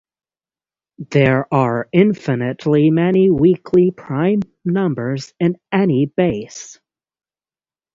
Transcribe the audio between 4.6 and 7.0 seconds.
numbers in any base.